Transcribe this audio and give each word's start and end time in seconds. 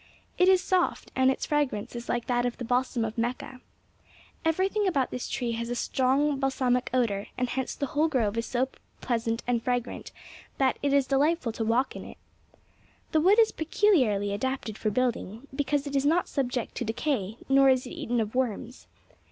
It 0.39 0.49
is 0.49 0.63
soft, 0.63 1.11
and 1.15 1.29
its 1.29 1.45
fragrance 1.45 1.95
is 1.95 2.09
like 2.09 2.25
that 2.25 2.43
of 2.43 2.57
the 2.57 2.65
balsam 2.65 3.05
of 3.05 3.19
Mecca. 3.19 3.61
'Everything 4.43 4.87
about 4.87 5.11
this 5.11 5.29
tree 5.29 5.51
has 5.51 5.69
a 5.69 5.75
strong 5.75 6.39
balsamic 6.39 6.89
odor, 6.91 7.27
and 7.37 7.47
hence 7.47 7.75
the 7.75 7.85
whole 7.85 8.07
grove 8.07 8.35
is 8.35 8.47
so 8.47 8.69
pleasant 8.99 9.43
and 9.45 9.61
fragrant 9.61 10.11
that 10.57 10.79
it 10.81 10.91
is 10.91 11.05
delightful 11.05 11.51
to 11.51 11.63
walk 11.63 11.95
in 11.95 12.03
it. 12.03 12.17
The 13.11 13.21
wood 13.21 13.37
is 13.37 13.51
peculiarly 13.51 14.33
adapted 14.33 14.75
for 14.75 14.89
building, 14.89 15.47
because 15.55 15.85
it 15.85 15.95
is 15.95 16.03
not 16.07 16.27
subject 16.27 16.73
to 16.77 16.83
decay, 16.83 17.37
nor 17.47 17.69
is 17.69 17.85
it 17.85 17.91
eaten 17.91 18.19
of 18.19 18.33
worms. 18.33 18.87